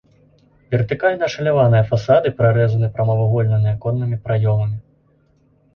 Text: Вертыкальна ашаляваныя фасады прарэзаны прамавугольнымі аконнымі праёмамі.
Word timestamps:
Вертыкальна 0.75 1.23
ашаляваныя 1.27 1.83
фасады 1.91 2.27
прарэзаны 2.41 2.87
прамавугольнымі 2.97 3.69
аконнымі 3.75 4.17
праёмамі. 4.27 4.77